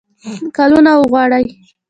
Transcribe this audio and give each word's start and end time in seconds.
کلونو 0.57 0.91
وغواړي. 1.01 1.43